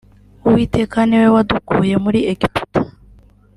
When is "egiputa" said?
2.31-2.81